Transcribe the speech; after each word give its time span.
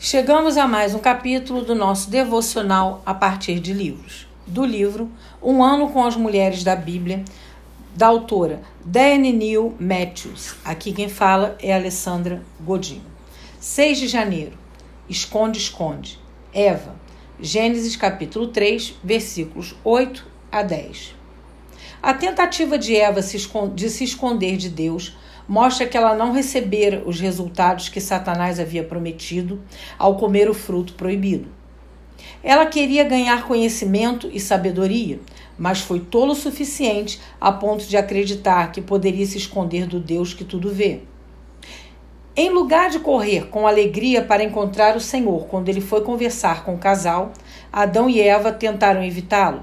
Chegamos 0.00 0.56
a 0.56 0.68
mais 0.68 0.94
um 0.94 1.00
capítulo 1.00 1.62
do 1.62 1.74
nosso 1.74 2.08
devocional 2.08 3.02
a 3.04 3.12
partir 3.12 3.58
de 3.58 3.72
livros. 3.72 4.28
Do 4.46 4.64
livro 4.64 5.10
Um 5.42 5.60
Ano 5.60 5.90
com 5.90 6.04
as 6.04 6.14
Mulheres 6.14 6.62
da 6.62 6.76
Bíblia, 6.76 7.24
da 7.96 8.06
autora 8.06 8.62
Diane 8.84 9.32
Neal 9.32 9.74
Matthews. 9.76 10.54
Aqui 10.64 10.92
quem 10.92 11.08
fala 11.08 11.58
é 11.60 11.74
Alessandra 11.74 12.44
Godinho. 12.60 13.02
6 13.58 13.98
de 13.98 14.06
janeiro. 14.06 14.56
Esconde, 15.08 15.58
esconde. 15.58 16.20
Eva. 16.54 16.94
Gênesis 17.40 17.96
capítulo 17.96 18.46
3, 18.46 18.94
versículos 19.02 19.74
8 19.82 20.24
a 20.52 20.62
10. 20.62 21.16
A 22.00 22.14
tentativa 22.14 22.78
de 22.78 22.94
Eva 22.94 23.20
de 23.20 23.90
se 23.90 24.04
esconder 24.04 24.56
de 24.56 24.68
Deus 24.68 25.16
mostra 25.48 25.86
que 25.86 25.96
ela 25.96 26.14
não 26.14 26.32
recebera 26.32 27.02
os 27.06 27.18
resultados 27.18 27.88
que 27.88 28.00
Satanás 28.00 28.60
havia 28.60 28.84
prometido 28.84 29.60
ao 29.98 30.16
comer 30.16 30.50
o 30.50 30.54
fruto 30.54 30.92
proibido. 30.92 31.48
Ela 32.42 32.66
queria 32.66 33.04
ganhar 33.04 33.46
conhecimento 33.46 34.28
e 34.32 34.38
sabedoria, 34.38 35.18
mas 35.58 35.80
foi 35.80 36.00
tolo 36.00 36.32
o 36.32 36.36
suficiente 36.36 37.20
a 37.40 37.50
ponto 37.50 37.86
de 37.86 37.96
acreditar 37.96 38.70
que 38.70 38.82
poderia 38.82 39.26
se 39.26 39.38
esconder 39.38 39.86
do 39.86 39.98
Deus 39.98 40.34
que 40.34 40.44
tudo 40.44 40.70
vê. 40.70 41.00
Em 42.36 42.50
lugar 42.50 42.90
de 42.90 43.00
correr 43.00 43.48
com 43.48 43.66
alegria 43.66 44.22
para 44.22 44.44
encontrar 44.44 44.96
o 44.96 45.00
Senhor 45.00 45.46
quando 45.46 45.68
ele 45.68 45.80
foi 45.80 46.02
conversar 46.02 46.64
com 46.64 46.74
o 46.74 46.78
casal, 46.78 47.32
Adão 47.72 48.08
e 48.08 48.20
Eva 48.20 48.52
tentaram 48.52 49.02
evitá-lo. 49.02 49.62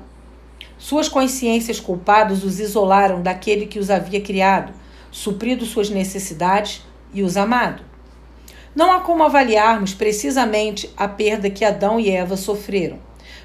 Suas 0.77 1.07
consciências 1.07 1.79
culpadas 1.79 2.43
os 2.43 2.59
isolaram 2.59 3.21
daquele 3.21 3.65
que 3.65 3.79
os 3.79 3.89
havia 3.89 4.19
criado, 4.19 4.73
suprido 5.15 5.65
suas 5.65 5.89
necessidades 5.89 6.81
e 7.13 7.23
os 7.23 7.37
amado. 7.37 7.81
Não 8.75 8.91
há 8.91 8.99
como 8.99 9.23
avaliarmos 9.23 9.93
precisamente 9.93 10.91
a 10.97 11.07
perda 11.07 11.49
que 11.49 11.63
Adão 11.63 11.97
e 11.97 12.09
Eva 12.09 12.35
sofreram. 12.35 12.99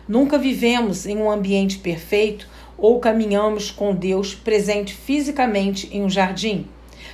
Nunca 0.08 0.36
vivemos 0.36 1.06
em 1.06 1.16
um 1.16 1.30
ambiente 1.30 1.78
perfeito 1.78 2.48
ou 2.76 2.98
caminhamos 2.98 3.70
com 3.70 3.94
Deus 3.94 4.34
presente 4.34 4.92
fisicamente 4.92 5.88
em 5.92 6.02
um 6.02 6.10
jardim, 6.10 6.66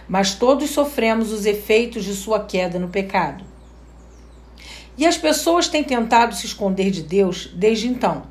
mas 0.09 0.35
todos 0.35 0.71
sofremos 0.71 1.33
os 1.33 1.45
efeitos 1.45 2.07
de 2.07 2.15
sua 2.15 2.41
queda 2.41 2.79
no 2.79 2.89
pecado. 2.89 3.45
E 4.97 5.05
as 5.05 5.19
pessoas 5.19 5.69
têm 5.69 5.85
tentado 5.85 6.35
se 6.35 6.47
esconder 6.47 6.91
de 6.91 7.03
Deus 7.03 7.51
desde 7.55 7.89
então. 7.89 8.23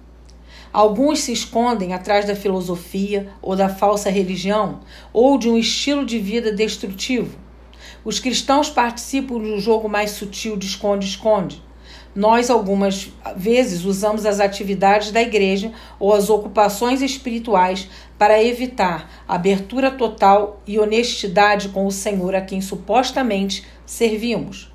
Alguns 0.76 1.22
se 1.22 1.32
escondem 1.32 1.94
atrás 1.94 2.26
da 2.26 2.36
filosofia 2.36 3.30
ou 3.42 3.56
da 3.56 3.70
falsa 3.70 4.10
religião 4.10 4.82
ou 5.14 5.38
de 5.38 5.48
um 5.48 5.58
estilo 5.58 6.06
de 6.06 6.20
vida 6.20 6.52
destrutivo. 6.52 7.38
Os 8.04 8.20
cristãos 8.20 8.70
participam 8.70 9.40
de 9.40 9.54
um 9.54 9.58
jogo 9.58 9.88
mais 9.88 10.12
sutil 10.12 10.58
de 10.58 10.66
esconde-esconde. 10.66 11.64
Nós, 12.14 12.50
algumas 12.50 13.10
vezes, 13.38 13.86
usamos 13.86 14.26
as 14.26 14.42
atividades 14.42 15.12
da 15.12 15.22
igreja 15.22 15.72
ou 15.98 16.14
as 16.14 16.30
ocupações 16.30 17.02
espirituais 17.02 17.88
para 18.20 18.44
evitar 18.44 19.10
abertura 19.26 19.90
total 19.90 20.62
e 20.68 20.78
honestidade 20.78 21.70
com 21.70 21.86
o 21.86 21.92
Senhor 21.92 22.36
a 22.36 22.42
quem 22.42 22.60
supostamente 22.60 23.66
servimos. 23.86 24.70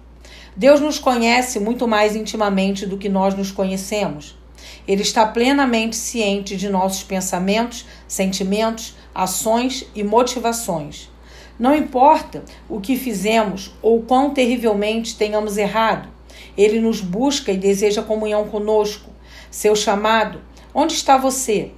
Deus 0.57 0.81
nos 0.81 0.99
conhece 0.99 1.61
muito 1.61 1.87
mais 1.87 2.17
intimamente 2.17 2.87
do 2.87 2.97
que 2.97 3.11
nós 3.11 3.35
nos 3.35 3.53
conhecemos. 3.53 4.40
Ele 4.87 5.03
está 5.03 5.27
plenamente 5.27 5.97
ciente 5.97 6.57
de 6.57 6.69
nossos 6.69 7.03
pensamentos, 7.03 7.87
sentimentos, 8.07 8.95
ações 9.15 9.87
e 9.95 10.03
motivações. 10.03 11.11
Não 11.59 11.77
importa 11.77 12.43
o 12.69 12.81
que 12.81 12.97
fizemos 12.97 13.73
ou 13.83 14.03
quão 14.03 14.31
terrivelmente 14.31 15.17
tenhamos 15.17 15.59
errado, 15.59 16.09
ele 16.57 16.81
nos 16.81 17.01
busca 17.01 17.53
e 17.53 17.57
deseja 17.57 18.03
comunhão 18.03 18.49
conosco. 18.49 19.11
Seu 19.51 19.77
chamado, 19.77 20.41
onde 20.75 20.95
está 20.95 21.17
você? 21.17 21.73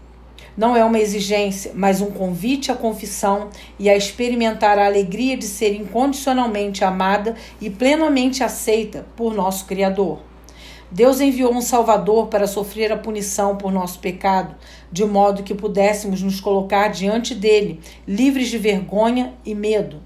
Não 0.57 0.77
é 0.77 0.85
uma 0.85 0.99
exigência, 0.99 1.73
mas 1.75 2.03
um 2.03 2.11
convite 2.11 2.71
à 2.71 2.75
confissão 2.75 3.49
e 3.79 3.89
a 3.89 3.97
experimentar 3.97 4.79
a 4.79 4.85
alegria 4.87 5.37
de 5.37 5.47
ser 5.47 5.75
incondicionalmente 5.75 6.85
amada 6.85 7.35
e 7.61 7.71
plenamente 7.71 8.45
aceita 8.45 9.07
por 9.17 9.35
nosso 9.35 9.65
Criador. 9.65 10.32
Deus 10.93 11.23
enviou 11.23 11.55
um 11.55 11.63
Salvador 11.63 12.27
para 12.27 12.47
sofrer 12.47 12.93
a 12.93 12.99
punição 12.99 13.57
por 13.57 13.73
nosso 13.73 13.99
pecado, 13.99 14.55
de 14.93 15.03
modo 15.07 15.43
que 15.43 15.55
pudéssemos 15.55 16.21
nos 16.21 16.39
colocar 16.39 16.89
diante 16.89 17.35
dele, 17.35 17.81
livres 18.07 18.49
de 18.49 18.59
vergonha 18.59 19.33
e 19.43 19.55
medo. 19.55 20.03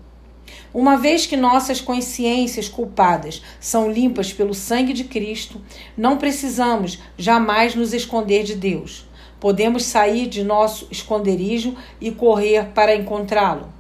Uma 0.73 0.97
vez 0.97 1.27
que 1.27 1.37
nossas 1.37 1.81
consciências 1.81 2.69
culpadas 2.69 3.43
são 3.59 3.91
limpas 3.91 4.33
pelo 4.33 4.55
sangue 4.55 4.93
de 4.93 5.03
Cristo, 5.03 5.61
não 5.97 6.19
precisamos 6.19 7.01
jamais 7.19 7.75
nos 7.75 7.93
esconder 7.93 8.45
de 8.45 8.55
Deus. 8.55 9.09
Podemos 9.41 9.85
sair 9.85 10.29
de 10.29 10.45
nosso 10.45 10.87
esconderijo 10.89 11.75
e 12.01 12.13
correr 12.13 12.67
para 12.67 12.95
encontrá-lo. 12.95 13.76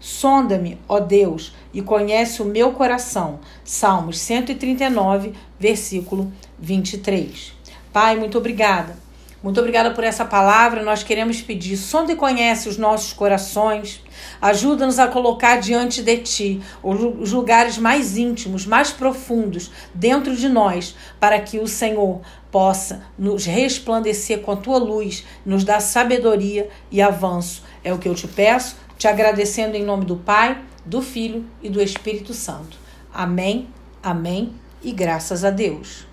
Sonda-me, 0.00 0.78
ó 0.88 1.00
Deus, 1.00 1.54
e 1.72 1.82
conhece 1.82 2.42
o 2.42 2.44
meu 2.44 2.72
coração. 2.72 3.40
Salmos 3.64 4.18
139, 4.18 5.32
versículo 5.58 6.32
23. 6.58 7.52
Pai, 7.92 8.16
muito 8.16 8.38
obrigada. 8.38 9.06
Muito 9.42 9.60
obrigada 9.60 9.92
por 9.92 10.02
essa 10.02 10.24
palavra. 10.24 10.82
Nós 10.82 11.02
queremos 11.02 11.40
pedir, 11.40 11.76
sonda 11.76 12.12
e 12.12 12.16
conhece 12.16 12.68
os 12.68 12.76
nossos 12.76 13.12
corações. 13.12 14.02
Ajuda-nos 14.40 14.98
a 14.98 15.06
colocar 15.06 15.60
diante 15.60 16.02
de 16.02 16.16
Ti 16.18 16.60
os 16.82 17.32
lugares 17.32 17.78
mais 17.78 18.16
íntimos, 18.16 18.66
mais 18.66 18.90
profundos 18.90 19.70
dentro 19.94 20.34
de 20.34 20.48
nós, 20.48 20.96
para 21.20 21.38
que 21.38 21.60
o 21.60 21.68
Senhor 21.68 22.22
possa 22.50 23.02
nos 23.18 23.44
resplandecer 23.44 24.40
com 24.40 24.50
a 24.50 24.56
Tua 24.56 24.78
luz, 24.78 25.24
nos 25.44 25.62
dar 25.62 25.80
sabedoria 25.80 26.68
e 26.90 27.00
avanço. 27.00 27.62
É 27.84 27.92
o 27.92 27.98
que 27.98 28.08
eu 28.08 28.16
te 28.16 28.26
peço, 28.26 28.74
te 28.98 29.06
agradecendo 29.06 29.76
em 29.76 29.84
nome 29.84 30.04
do 30.04 30.16
Pai, 30.16 30.62
do 30.84 31.02
Filho 31.02 31.44
e 31.62 31.68
do 31.68 31.82
Espírito 31.82 32.32
Santo. 32.32 32.76
Amém, 33.12 33.68
amém 34.02 34.52
e 34.82 34.92
graças 34.92 35.44
a 35.44 35.50
Deus. 35.50 36.06